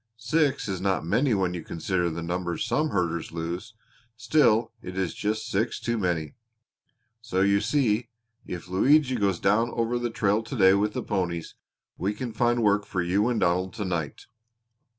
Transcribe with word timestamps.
Six 0.17 0.67
is 0.67 0.81
not 0.81 1.05
many 1.05 1.35
when 1.35 1.53
you 1.53 1.61
consider 1.63 2.09
the 2.09 2.23
numbers 2.23 2.65
some 2.65 2.89
herders 2.89 3.31
lose, 3.31 3.75
still 4.17 4.71
it 4.81 4.97
is 4.97 5.13
just 5.13 5.47
six 5.47 5.79
too 5.79 5.95
many. 5.95 6.33
So 7.21 7.41
you 7.41 7.61
see 7.61 8.09
if 8.47 8.67
Luigi 8.67 9.15
goes 9.15 9.39
down 9.39 9.69
over 9.75 9.99
the 9.99 10.09
trail 10.09 10.41
to 10.41 10.55
day 10.55 10.73
with 10.73 10.93
the 10.93 11.03
ponies 11.03 11.53
we 11.99 12.15
can 12.15 12.33
find 12.33 12.63
work 12.63 12.87
for 12.87 13.03
you 13.03 13.29
and 13.29 13.39
Donald 13.39 13.73
to 13.75 13.85
night." 13.85 14.25